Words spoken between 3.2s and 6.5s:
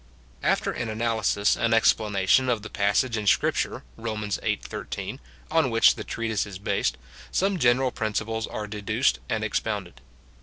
Scripture (Rom. viii. lo) on which the treatise